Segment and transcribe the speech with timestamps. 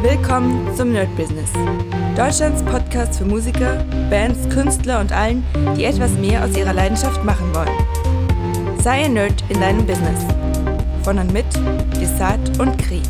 [0.00, 1.50] Willkommen zum Nerd Business.
[2.16, 5.44] Deutschlands Podcast für Musiker, Bands, Künstler und allen,
[5.76, 8.78] die etwas mehr aus ihrer Leidenschaft machen wollen.
[8.80, 10.20] Sei ein Nerd in deinem Business.
[11.02, 11.46] Von und mit
[12.00, 13.02] Desart und Kri.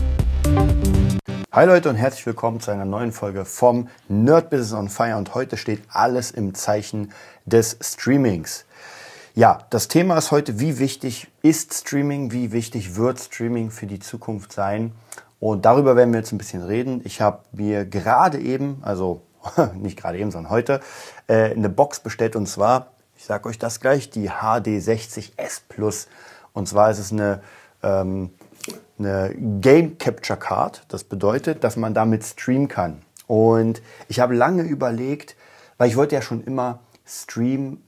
[1.52, 5.34] Hi Leute und herzlich willkommen zu einer neuen Folge vom Nerd Business on Fire und
[5.34, 7.12] heute steht alles im Zeichen
[7.44, 8.64] des Streamings.
[9.34, 14.00] Ja, das Thema ist heute, wie wichtig ist Streaming, wie wichtig wird Streaming für die
[14.00, 14.92] Zukunft sein
[15.40, 17.00] und darüber werden wir jetzt ein bisschen reden.
[17.04, 19.22] Ich habe mir gerade eben, also
[19.74, 20.80] nicht gerade eben, sondern heute,
[21.26, 26.08] äh, eine Box bestellt und zwar, ich sage euch das gleich, die HD60S Plus.
[26.52, 27.40] Und zwar ist es eine,
[27.82, 28.30] ähm,
[28.98, 30.84] eine Game Capture Card.
[30.88, 33.02] Das bedeutet, dass man damit streamen kann.
[33.26, 35.36] Und ich habe lange überlegt,
[35.76, 37.82] weil ich wollte ja schon immer streamen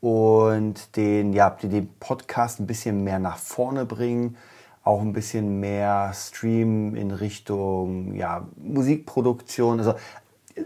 [0.00, 4.36] und den, ja, den Podcast ein bisschen mehr nach vorne bringen
[4.84, 9.94] auch ein bisschen mehr Stream in Richtung ja, Musikproduktion, also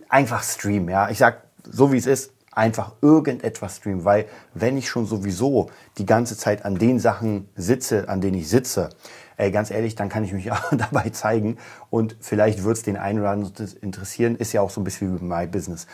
[0.08, 1.08] einfach Stream, ja.
[1.08, 6.06] Ich sag so wie es ist, einfach irgendetwas streamen, weil wenn ich schon sowieso die
[6.06, 8.90] ganze Zeit an den Sachen sitze, an denen ich sitze,
[9.36, 11.56] ey, ganz ehrlich, dann kann ich mich auch dabei zeigen
[11.88, 15.20] und vielleicht wird es den einen oder anderen interessieren, ist ja auch so ein bisschen
[15.20, 15.86] wie My Business.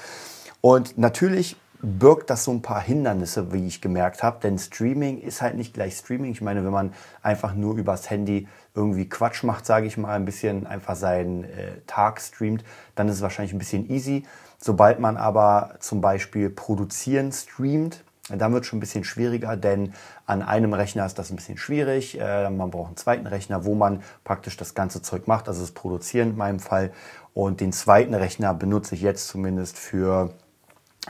[0.60, 4.40] Und natürlich birgt das so ein paar Hindernisse, wie ich gemerkt habe.
[4.42, 6.32] Denn Streaming ist halt nicht gleich Streaming.
[6.32, 10.24] Ich meine, wenn man einfach nur übers Handy irgendwie Quatsch macht, sage ich mal, ein
[10.24, 14.24] bisschen einfach seinen äh, Tag streamt, dann ist es wahrscheinlich ein bisschen easy.
[14.58, 19.92] Sobald man aber zum Beispiel produzieren streamt, dann wird es schon ein bisschen schwieriger, denn
[20.24, 22.18] an einem Rechner ist das ein bisschen schwierig.
[22.18, 25.72] Äh, man braucht einen zweiten Rechner, wo man praktisch das ganze Zeug macht, also das
[25.72, 26.90] Produzieren in meinem Fall.
[27.34, 30.30] Und den zweiten Rechner benutze ich jetzt zumindest für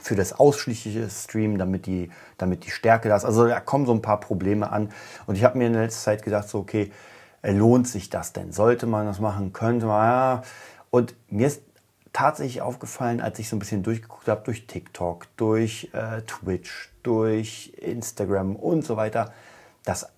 [0.01, 3.25] für das ausschließliche Stream, damit die, damit die Stärke da ist.
[3.25, 4.91] Also da kommen so ein paar Probleme an.
[5.27, 6.91] Und ich habe mir in der letzten Zeit gedacht, so, okay,
[7.43, 8.53] äh, lohnt sich das denn?
[8.53, 9.53] Sollte man das machen?
[9.53, 10.07] Könnte man?
[10.07, 10.43] Ja.
[10.91, 11.63] Und mir ist
[12.13, 17.73] tatsächlich aufgefallen, als ich so ein bisschen durchgeguckt habe, durch TikTok, durch äh, Twitch, durch
[17.81, 19.33] Instagram und so weiter,
[19.85, 20.09] dass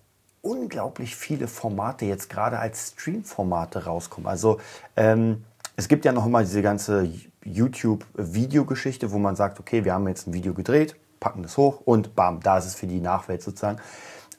[0.41, 4.29] unglaublich viele Formate jetzt gerade als Stream-Formate rauskommen.
[4.29, 4.59] Also
[4.95, 5.43] ähm,
[5.75, 7.11] es gibt ja noch immer diese ganze
[7.47, 12.15] YouTube-Videogeschichte, wo man sagt, okay, wir haben jetzt ein Video gedreht, packen das hoch und
[12.15, 13.79] bam, da ist es für die Nachwelt sozusagen.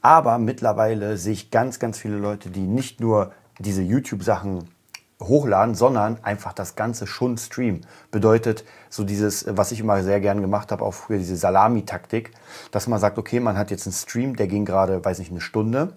[0.01, 4.69] Aber mittlerweile sehe ich ganz, ganz viele Leute, die nicht nur diese YouTube-Sachen
[5.21, 7.81] hochladen, sondern einfach das Ganze schon streamen.
[8.11, 12.31] Bedeutet so dieses, was ich immer sehr gern gemacht habe, auch früher diese Salami-Taktik,
[12.71, 15.41] dass man sagt, okay, man hat jetzt einen Stream, der ging gerade, weiß nicht, eine
[15.41, 15.95] Stunde.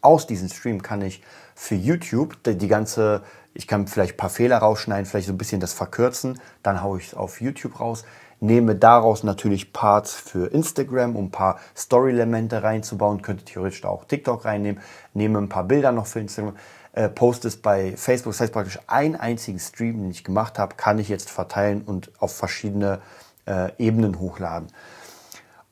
[0.00, 1.22] Aus diesem Stream kann ich
[1.54, 3.22] für YouTube die ganze
[3.54, 6.98] ich kann vielleicht ein paar Fehler rausschneiden, vielleicht so ein bisschen das verkürzen, dann haue
[6.98, 8.04] ich es auf YouTube raus,
[8.40, 14.44] nehme daraus natürlich Parts für Instagram, um ein paar Story-Elemente reinzubauen, könnte theoretisch auch TikTok
[14.44, 14.80] reinnehmen,
[15.14, 16.56] nehme ein paar Bilder noch für Instagram,
[16.92, 18.32] äh, poste es bei Facebook.
[18.32, 22.10] Das heißt praktisch, einen einzigen Stream, den ich gemacht habe, kann ich jetzt verteilen und
[22.18, 23.00] auf verschiedene
[23.46, 24.68] äh, Ebenen hochladen.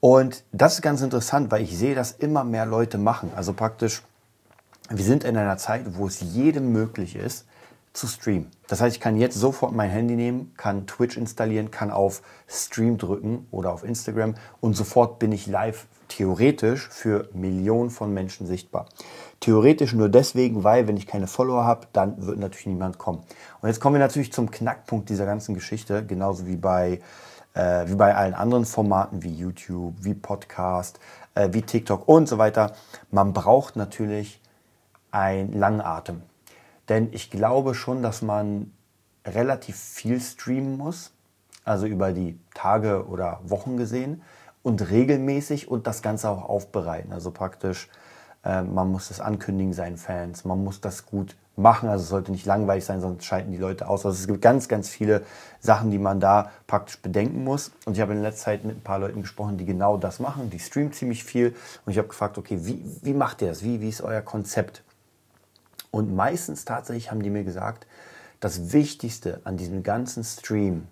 [0.00, 3.32] Und das ist ganz interessant, weil ich sehe, dass immer mehr Leute machen.
[3.34, 4.02] Also praktisch,
[4.90, 7.46] wir sind in einer Zeit, wo es jedem möglich ist,
[7.92, 8.50] zu streamen.
[8.68, 12.96] Das heißt, ich kann jetzt sofort mein Handy nehmen, kann Twitch installieren, kann auf Stream
[12.96, 18.86] drücken oder auf Instagram und sofort bin ich live theoretisch für Millionen von Menschen sichtbar.
[19.40, 23.20] Theoretisch nur deswegen, weil wenn ich keine Follower habe, dann wird natürlich niemand kommen.
[23.60, 27.00] Und jetzt kommen wir natürlich zum Knackpunkt dieser ganzen Geschichte, genauso wie bei,
[27.54, 31.00] äh, wie bei allen anderen Formaten wie YouTube, wie Podcast,
[31.34, 32.72] äh, wie TikTok und so weiter.
[33.10, 34.40] Man braucht natürlich
[35.10, 36.22] einen langen Atem.
[36.88, 38.72] Denn ich glaube schon, dass man
[39.26, 41.12] relativ viel streamen muss,
[41.64, 44.22] also über die Tage oder Wochen gesehen
[44.62, 47.12] und regelmäßig und das Ganze auch aufbereiten.
[47.12, 47.88] Also praktisch,
[48.44, 52.32] äh, man muss das ankündigen seinen Fans, man muss das gut machen, also es sollte
[52.32, 54.06] nicht langweilig sein, sonst schalten die Leute aus.
[54.06, 55.22] Also es gibt ganz, ganz viele
[55.60, 57.72] Sachen, die man da praktisch bedenken muss.
[57.84, 60.50] Und ich habe in letzter Zeit mit ein paar Leuten gesprochen, die genau das machen.
[60.50, 61.54] Die streamen ziemlich viel.
[61.84, 63.62] Und ich habe gefragt, okay, wie, wie macht ihr das?
[63.62, 64.82] Wie, wie ist euer Konzept?
[65.90, 67.86] Und meistens tatsächlich haben die mir gesagt,
[68.40, 70.86] das Wichtigste an diesem ganzen Stream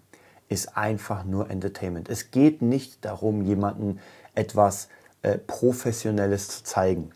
[0.48, 2.08] ist einfach nur Entertainment.
[2.08, 4.00] Es geht nicht darum, jemanden
[4.34, 4.88] etwas
[5.22, 7.10] äh, Professionelles zu zeigen,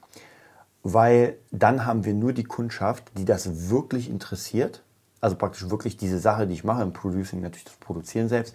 [0.82, 4.82] weil dann haben wir nur die Kundschaft, die das wirklich interessiert.
[5.20, 8.54] Also praktisch wirklich diese Sache, die ich mache im Producing, natürlich das Produzieren selbst,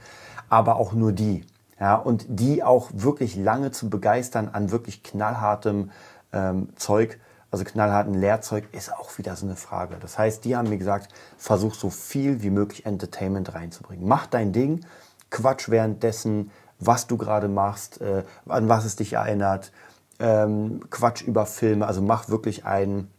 [0.49, 1.45] aber auch nur die.
[1.79, 5.91] Ja, und die auch wirklich lange zu begeistern an wirklich knallhartem
[6.31, 7.19] ähm, Zeug,
[7.51, 9.97] also knallharten Leerzeug, ist auch wieder so eine Frage.
[9.99, 14.07] Das heißt, die haben mir gesagt, versuch so viel wie möglich Entertainment reinzubringen.
[14.07, 14.85] Mach dein Ding,
[15.29, 19.71] Quatsch währenddessen, was du gerade machst, äh, an was es dich erinnert,
[20.19, 23.09] ähm, Quatsch über Filme, also mach wirklich ein,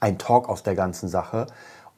[0.00, 1.46] ein Talk aus der ganzen Sache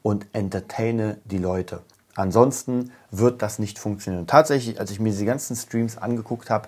[0.01, 1.81] und entertaine die Leute.
[2.15, 4.21] Ansonsten wird das nicht funktionieren.
[4.21, 6.67] Und tatsächlich, als ich mir diese ganzen Streams angeguckt habe,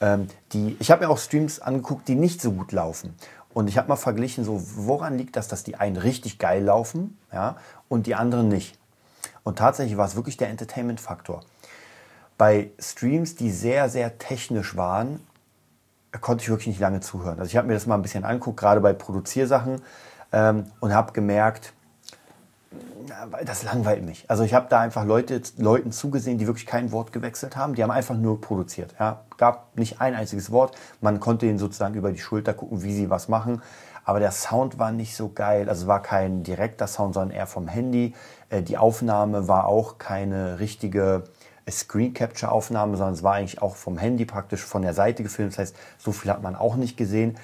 [0.00, 3.14] ähm, die, ich habe mir auch Streams angeguckt, die nicht so gut laufen.
[3.54, 7.18] Und ich habe mal verglichen, so woran liegt das, dass die einen richtig geil laufen
[7.32, 7.56] ja,
[7.88, 8.78] und die anderen nicht.
[9.44, 11.42] Und tatsächlich war es wirklich der Entertainment-Faktor.
[12.38, 15.20] Bei Streams, die sehr, sehr technisch waren,
[16.20, 17.38] konnte ich wirklich nicht lange zuhören.
[17.38, 19.80] Also ich habe mir das mal ein bisschen angeguckt, gerade bei Produziersachen,
[20.32, 21.72] ähm, und habe gemerkt,
[23.44, 24.24] das langweilt mich.
[24.28, 27.74] Also ich habe da einfach Leute, Leuten zugesehen, die wirklich kein Wort gewechselt haben.
[27.74, 28.94] Die haben einfach nur produziert.
[28.98, 29.22] Ja.
[29.36, 30.76] Gab nicht ein einziges Wort.
[31.00, 33.62] Man konnte ihnen sozusagen über die Schulter gucken, wie sie was machen.
[34.04, 35.68] Aber der Sound war nicht so geil.
[35.68, 38.14] Also war kein direkter Sound, sondern eher vom Handy.
[38.48, 41.24] Äh, die Aufnahme war auch keine richtige
[41.70, 45.52] Screen Capture Aufnahme, sondern es war eigentlich auch vom Handy praktisch von der Seite gefilmt.
[45.52, 47.38] Das heißt, so viel hat man auch nicht gesehen.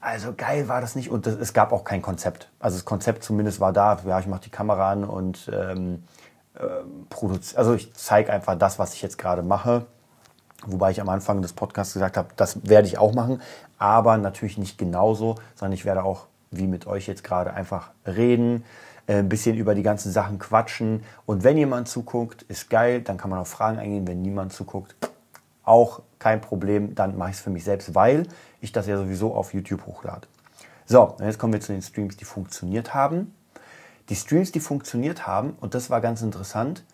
[0.00, 2.48] Also geil war das nicht und das, es gab auch kein Konzept.
[2.60, 6.04] Also das Konzept zumindest war da, ja, ich mache die Kamera an und ähm,
[6.54, 9.86] äh, also ich zeige einfach das, was ich jetzt gerade mache.
[10.64, 13.42] Wobei ich am Anfang des Podcasts gesagt habe, das werde ich auch machen,
[13.78, 18.64] aber natürlich nicht genauso, sondern ich werde auch, wie mit euch jetzt gerade, einfach reden,
[19.06, 21.02] äh, ein bisschen über die ganzen Sachen quatschen.
[21.26, 24.06] Und wenn jemand zuguckt, ist geil, dann kann man auf Fragen eingehen.
[24.06, 24.94] Wenn niemand zuguckt,
[25.64, 28.26] auch kein Problem, dann mache ich es für mich selbst, weil
[28.60, 30.26] ich das ja sowieso auf YouTube hochlade.
[30.86, 33.34] So, jetzt kommen wir zu den Streams, die funktioniert haben.
[34.08, 36.84] Die Streams, die funktioniert haben, und das war ganz interessant,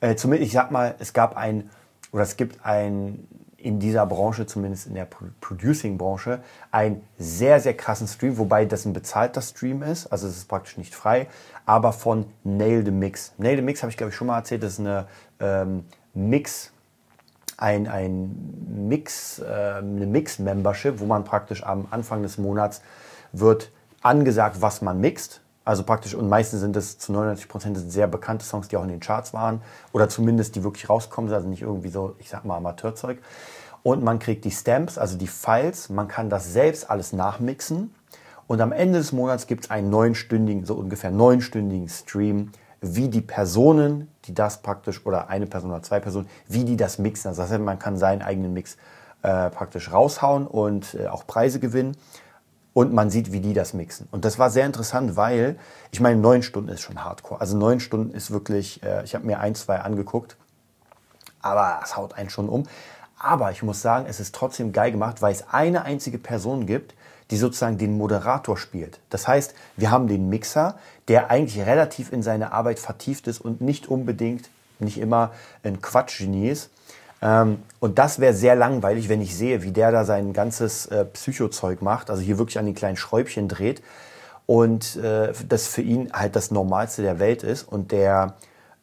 [0.00, 1.70] äh, zumindest, ich sag mal, es gab ein,
[2.12, 3.26] oder es gibt ein,
[3.66, 5.08] in dieser Branche, zumindest in der
[5.40, 6.40] Producing-Branche,
[6.70, 10.78] einen sehr, sehr krassen Stream, wobei das ein bezahlter Stream ist, also es ist praktisch
[10.78, 11.26] nicht frei,
[11.64, 13.32] aber von Nail the Mix.
[13.38, 15.06] Nail the Mix habe ich, glaube ich, schon mal erzählt, das ist eine
[15.40, 15.84] ähm,
[16.14, 16.70] Mix-
[17.58, 22.82] ein, ein Mix, äh, eine Mix-Membership, wo man praktisch am Anfang des Monats
[23.32, 23.72] wird
[24.02, 25.40] angesagt, was man mixt.
[25.66, 28.88] Also praktisch, und meistens sind es zu 99 Prozent sehr bekannte Songs, die auch in
[28.88, 29.60] den Charts waren.
[29.92, 33.18] Oder zumindest die wirklich rauskommen, also nicht irgendwie so, ich sag mal, Amateurzeug.
[33.82, 35.88] Und man kriegt die Stamps, also die Files.
[35.88, 37.92] Man kann das selbst alles nachmixen.
[38.46, 43.20] Und am Ende des Monats gibt es einen neunstündigen, so ungefähr neunstündigen Stream, wie die
[43.20, 47.30] Personen, die das praktisch, oder eine Person oder zwei Personen, wie die das mixen.
[47.30, 48.76] Also das heißt, man kann seinen eigenen Mix
[49.22, 51.96] äh, praktisch raushauen und äh, auch Preise gewinnen.
[52.76, 54.06] Und man sieht, wie die das mixen.
[54.10, 55.58] Und das war sehr interessant, weil,
[55.92, 57.40] ich meine, neun Stunden ist schon hardcore.
[57.40, 60.36] Also neun Stunden ist wirklich, äh, ich habe mir ein, zwei angeguckt,
[61.40, 62.64] aber es haut einen schon um.
[63.18, 66.92] Aber ich muss sagen, es ist trotzdem geil gemacht, weil es eine einzige Person gibt,
[67.30, 69.00] die sozusagen den Moderator spielt.
[69.08, 70.78] Das heißt, wir haben den Mixer,
[71.08, 74.50] der eigentlich relativ in seine Arbeit vertieft ist und nicht unbedingt,
[74.80, 75.30] nicht immer
[75.62, 76.68] ein Quatschgenie ist.
[77.22, 81.04] Ähm, und das wäre sehr langweilig, wenn ich sehe, wie der da sein ganzes äh,
[81.04, 83.82] Psychozeug macht, also hier wirklich an den kleinen Schräubchen dreht
[84.46, 88.34] und äh, das für ihn halt das Normalste der Welt ist und der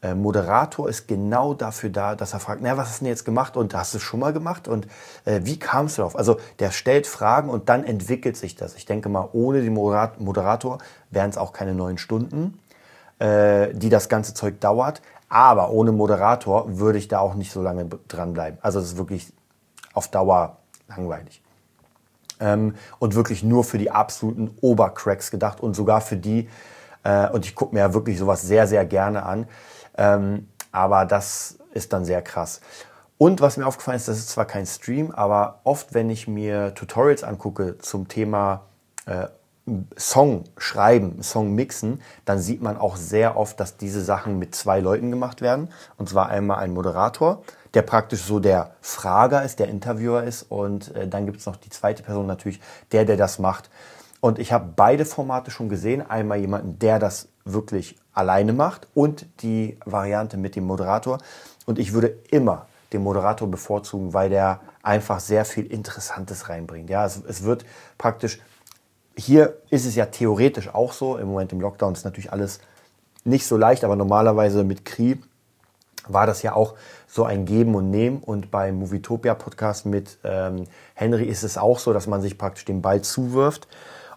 [0.03, 3.24] äh, Moderator ist genau dafür da, dass er fragt, na, was hast du denn jetzt
[3.24, 4.85] gemacht und hast du es schon mal gemacht und
[5.24, 6.18] äh, wie kamst du darauf?
[6.18, 8.75] Also der stellt Fragen und dann entwickelt sich das.
[8.75, 12.59] Ich denke mal, ohne den Moderator wären es auch keine neun Stunden,
[13.19, 15.01] äh, die das ganze Zeug dauert.
[15.30, 18.60] Aber ohne Moderator würde ich da auch nicht so lange dranbleiben.
[18.62, 19.33] Also es ist wirklich
[19.94, 20.57] auf Dauer
[20.88, 21.42] langweilig.
[22.39, 26.50] Ähm, und wirklich nur für die absoluten Obercracks gedacht und sogar für die,
[27.04, 29.47] äh, und ich gucke mir ja wirklich sowas sehr, sehr gerne an,
[29.97, 32.61] ähm, aber das ist dann sehr krass.
[33.18, 36.73] Und was mir aufgefallen ist, das ist zwar kein Stream, aber oft, wenn ich mir
[36.73, 38.66] Tutorials angucke zum Thema
[39.06, 39.28] äh,
[39.98, 44.82] Song schreiben, Song mixen, dann sieht man auch sehr oft, dass diese Sachen mit zwei
[44.82, 45.70] Leuten gemacht werden.
[45.98, 47.44] Und zwar einmal ein Moderator,
[47.74, 50.44] der praktisch so der Frager ist, der Interviewer ist.
[50.44, 52.60] Und äh, dann gibt es noch die zweite Person natürlich,
[52.92, 53.70] der, der das macht.
[54.20, 56.02] Und ich habe beide Formate schon gesehen.
[56.02, 61.20] Einmal jemanden, der das wirklich alleine macht und die Variante mit dem Moderator.
[61.66, 66.90] Und ich würde immer den Moderator bevorzugen, weil der einfach sehr viel Interessantes reinbringt.
[66.90, 67.66] Ja, es, es wird
[67.98, 68.40] praktisch,
[69.16, 72.60] hier ist es ja theoretisch auch so, im Moment im Lockdown ist natürlich alles
[73.24, 75.20] nicht so leicht, aber normalerweise mit Kri
[76.08, 76.76] war das ja auch
[77.08, 78.22] so ein Geben und Nehmen.
[78.22, 80.66] Und beim Movietopia Podcast mit ähm,
[80.96, 83.68] Henry ist es auch so, dass man sich praktisch den Ball zuwirft.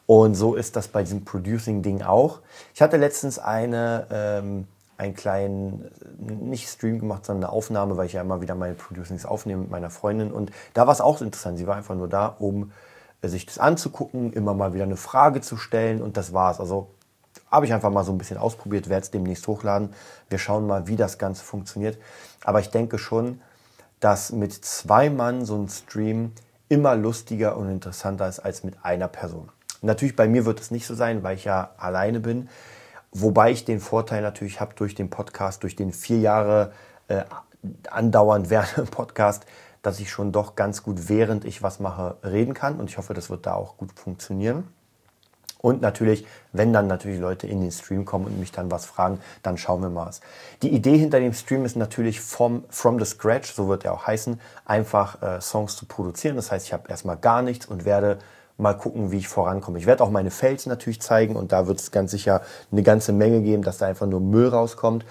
[0.07, 2.41] Und so ist das bei diesem Producing-Ding auch.
[2.75, 4.67] Ich hatte letztens eine, ähm,
[4.99, 9.27] einen kleinen, nicht Stream gemacht, sondern eine Aufnahme, weil ich ja immer wieder meine Producings
[9.27, 10.33] aufnehme mit meiner Freundin.
[10.33, 11.59] Und da war es auch interessant.
[11.59, 12.67] Sie war einfach nur da, um äh,
[13.29, 16.61] sich das anzugucken, immer mal wieder eine Frage zu stellen und das war's.
[16.61, 16.89] Also
[17.51, 19.91] habe ich einfach mal so ein bisschen ausprobiert, werde es demnächst hochladen.
[20.29, 21.99] Wir schauen mal, wie das Ganze funktioniert.
[22.45, 23.41] Aber ich denke schon,
[24.01, 26.33] dass mit zwei Mann so ein Stream
[26.69, 29.51] immer lustiger und interessanter ist als mit einer Person.
[29.83, 32.49] Natürlich bei mir wird es nicht so sein, weil ich ja alleine bin.
[33.13, 36.73] wobei ich den Vorteil natürlich habe durch den Podcast, durch den vier Jahre
[37.09, 37.23] äh,
[37.91, 39.47] andauernd während Podcast,
[39.87, 42.81] dass ich schon doch ganz gut, während ich was mache, reden kann.
[42.81, 44.65] Und ich hoffe, das wird da auch gut funktionieren.
[45.63, 49.21] Und natürlich, wenn dann natürlich Leute in den Stream kommen und mich dann was fragen,
[49.43, 50.11] dann schauen wir mal.
[50.63, 54.07] Die Idee hinter dem Stream ist natürlich vom, from the scratch, so wird er auch
[54.07, 56.37] heißen, einfach äh, Songs zu produzieren.
[56.37, 58.19] Das heißt, ich habe erstmal gar nichts und werde
[58.59, 59.79] mal gucken, wie ich vorankomme.
[59.79, 63.13] Ich werde auch meine Fails natürlich zeigen und da wird es ganz sicher eine ganze
[63.13, 65.05] Menge geben, dass da einfach nur Müll rauskommt.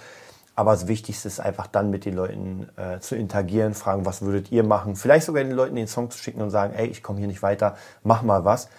[0.56, 4.52] Aber das Wichtigste ist einfach dann mit den Leuten äh, zu interagieren, fragen, was würdet
[4.52, 4.96] ihr machen?
[4.96, 7.44] Vielleicht sogar den Leuten den Song zu schicken und sagen, ey, ich komme hier nicht
[7.44, 8.70] weiter, mach mal was.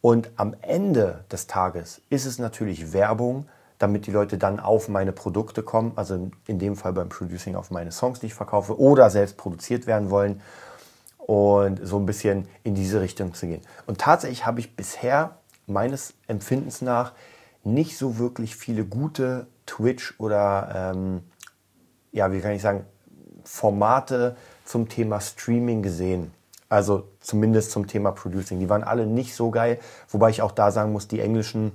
[0.00, 3.46] Und am Ende des Tages ist es natürlich Werbung,
[3.78, 7.70] damit die Leute dann auf meine Produkte kommen, also in dem Fall beim Producing auf
[7.70, 10.40] meine Songs, die ich verkaufe, oder selbst produziert werden wollen
[11.18, 13.62] und so ein bisschen in diese Richtung zu gehen.
[13.86, 17.12] Und tatsächlich habe ich bisher meines Empfindens nach
[17.64, 21.22] nicht so wirklich viele gute Twitch oder ähm,
[22.12, 22.84] ja, wie kann ich sagen,
[23.44, 26.32] Formate zum Thema Streaming gesehen.
[26.68, 28.58] Also zumindest zum Thema Producing.
[28.58, 31.72] Die waren alle nicht so geil, wobei ich auch da sagen muss, die englischen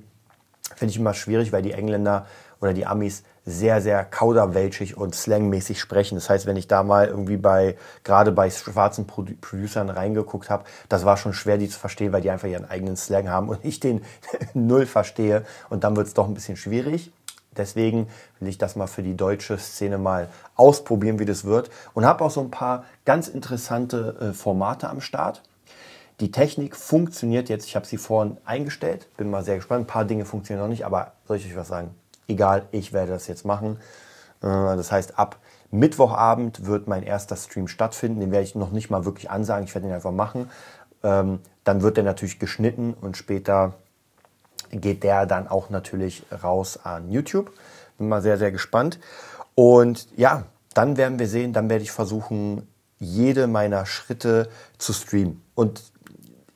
[0.75, 2.25] finde ich immer schwierig, weil die Engländer
[2.59, 6.15] oder die Amis sehr, sehr kauderwelschig und slangmäßig sprechen.
[6.15, 11.05] Das heißt, wenn ich da mal irgendwie bei, gerade bei schwarzen Producern reingeguckt habe, das
[11.05, 13.79] war schon schwer, die zu verstehen, weil die einfach ihren eigenen Slang haben und ich
[13.79, 14.03] den
[14.53, 15.45] null verstehe.
[15.69, 17.11] Und dann wird es doch ein bisschen schwierig.
[17.57, 18.07] Deswegen
[18.39, 21.69] will ich das mal für die deutsche Szene mal ausprobieren, wie das wird.
[21.93, 25.41] Und habe auch so ein paar ganz interessante äh, Formate am Start.
[26.19, 27.65] Die Technik funktioniert jetzt.
[27.65, 29.07] Ich habe sie vorhin eingestellt.
[29.17, 29.83] Bin mal sehr gespannt.
[29.83, 31.93] Ein paar Dinge funktionieren noch nicht, aber soll ich euch was sagen?
[32.27, 33.77] Egal, ich werde das jetzt machen.
[34.41, 35.37] Äh, das heißt, ab
[35.71, 38.21] Mittwochabend wird mein erster Stream stattfinden.
[38.21, 39.65] Den werde ich noch nicht mal wirklich ansagen.
[39.65, 40.49] Ich werde ihn einfach machen.
[41.03, 43.73] Ähm, dann wird der natürlich geschnitten und später
[44.81, 47.51] geht der dann auch natürlich raus an YouTube.
[47.97, 48.99] Bin mal sehr, sehr gespannt.
[49.55, 52.67] Und ja, dann werden wir sehen, dann werde ich versuchen,
[52.99, 55.41] jede meiner Schritte zu streamen.
[55.53, 55.81] Und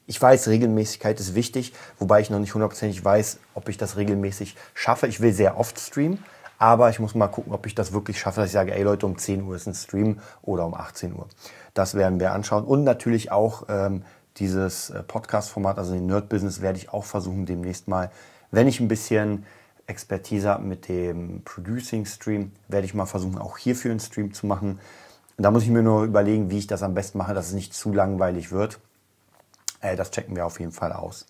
[0.05, 4.55] ich weiß, Regelmäßigkeit ist wichtig, wobei ich noch nicht hundertprozentig weiß, ob ich das regelmäßig
[4.73, 5.07] schaffe.
[5.07, 6.23] Ich will sehr oft streamen,
[6.57, 9.05] aber ich muss mal gucken, ob ich das wirklich schaffe, dass ich sage, ey Leute,
[9.05, 11.27] um 10 Uhr ist ein Stream oder um 18 Uhr.
[11.73, 12.65] Das werden wir anschauen.
[12.65, 14.03] Und natürlich auch ähm,
[14.39, 18.11] dieses äh, Podcast-Format, also den Nerd-Business, werde ich auch versuchen, demnächst mal,
[18.51, 19.45] wenn ich ein bisschen
[19.87, 24.79] Expertise habe mit dem Producing-Stream, werde ich mal versuchen, auch hierfür einen Stream zu machen.
[25.37, 27.73] Da muss ich mir nur überlegen, wie ich das am besten mache, dass es nicht
[27.73, 28.79] zu langweilig wird.
[29.81, 31.25] Äh, das checken wir auf jeden Fall aus.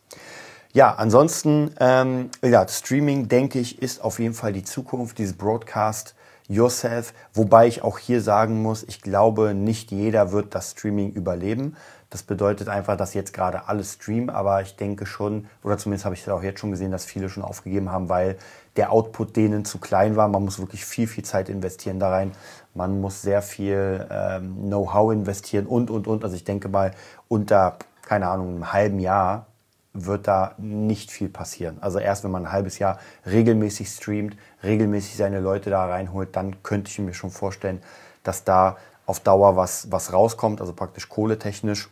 [0.71, 6.15] Ja, ansonsten, ähm, ja, Streaming, denke ich, ist auf jeden Fall die Zukunft, dieses Broadcast
[6.47, 7.13] Yourself.
[7.33, 11.75] Wobei ich auch hier sagen muss, ich glaube, nicht jeder wird das Streaming überleben.
[12.09, 16.15] Das bedeutet einfach, dass jetzt gerade alle streamen, aber ich denke schon, oder zumindest habe
[16.15, 18.37] ich das auch jetzt schon gesehen, dass viele schon aufgegeben haben, weil
[18.77, 20.27] der Output denen zu klein war.
[20.27, 22.31] Man muss wirklich viel, viel Zeit investieren da rein.
[22.73, 26.23] Man muss sehr viel ähm, Know-how investieren und, und, und.
[26.23, 26.91] Also ich denke mal,
[27.27, 29.45] unter, keine Ahnung, einem halben Jahr
[29.93, 31.77] wird da nicht viel passieren.
[31.81, 36.63] Also erst wenn man ein halbes Jahr regelmäßig streamt, regelmäßig seine Leute da reinholt, dann
[36.63, 37.81] könnte ich mir schon vorstellen,
[38.23, 41.89] dass da auf Dauer was, was rauskommt, also praktisch kohletechnisch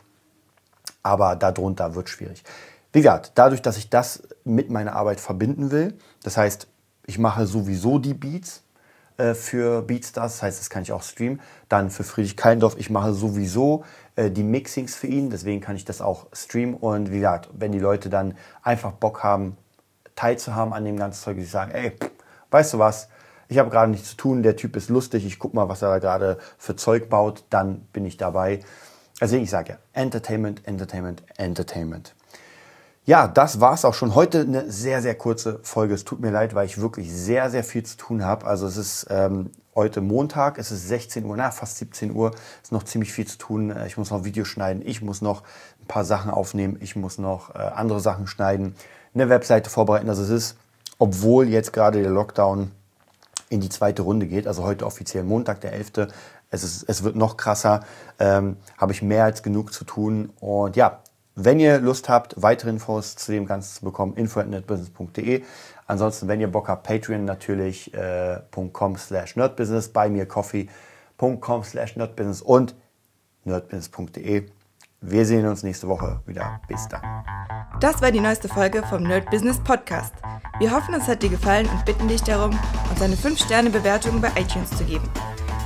[1.07, 2.43] aber darunter wird schwierig.
[2.91, 6.67] Wie gesagt, dadurch, dass ich das mit meiner Arbeit verbinden will, das heißt,
[7.05, 8.63] ich mache sowieso die Beats
[9.17, 11.39] äh, für Beatstars, das heißt, das kann ich auch streamen.
[11.69, 13.85] Dann für Friedrich Keindorf, ich mache sowieso
[14.15, 16.75] äh, die Mixings für ihn, deswegen kann ich das auch streamen.
[16.75, 19.57] Und wie gesagt, wenn die Leute dann einfach Bock haben,
[20.15, 21.93] teilzuhaben an dem ganzen Zeug, die sagen, ey,
[22.51, 23.07] weißt du was,
[23.47, 25.89] ich habe gerade nichts zu tun, der Typ ist lustig, ich guck mal, was er
[25.89, 28.59] da gerade für Zeug baut, dann bin ich dabei.
[29.19, 32.13] Also ich sage ja, Entertainment, Entertainment, Entertainment.
[33.05, 34.15] Ja, das war's auch schon.
[34.15, 35.93] Heute eine sehr, sehr kurze Folge.
[35.93, 38.45] Es tut mir leid, weil ich wirklich sehr, sehr viel zu tun habe.
[38.45, 42.31] Also es ist ähm, heute Montag, es ist 16 Uhr, na, fast 17 Uhr.
[42.31, 43.73] Es ist noch ziemlich viel zu tun.
[43.87, 45.43] Ich muss noch Videos schneiden, ich muss noch
[45.81, 48.75] ein paar Sachen aufnehmen, ich muss noch äh, andere Sachen schneiden,
[49.13, 50.09] eine Webseite vorbereiten.
[50.09, 50.57] Also es ist,
[50.99, 52.71] obwohl jetzt gerade der Lockdown
[53.49, 56.09] in die zweite Runde geht, also heute offiziell Montag, der 11.,
[56.49, 57.81] es, ist, es wird noch krasser,
[58.19, 60.31] ähm, habe ich mehr als genug zu tun.
[60.39, 61.01] Und ja,
[61.35, 65.43] wenn ihr Lust habt, weitere Infos zu dem Ganzen zu bekommen, info.netbusiness.de.
[65.85, 68.41] Ansonsten, wenn ihr Bock habt, Patreon natürlich äh,
[68.73, 72.75] .com slash nerdbusiness, bei mir coffee.com slash nerdbusiness und
[73.45, 74.47] nerdbusiness.de.
[74.99, 76.59] Wir sehen uns nächste Woche wieder.
[76.67, 77.01] Bis dann.
[77.79, 80.13] Das war die neueste Folge vom Nerd Business Podcast.
[80.57, 82.57] Wir hoffen, es hat dir gefallen und bitten dich darum,
[82.89, 85.07] uns eine 5-Sterne-Bewertung bei iTunes zu geben.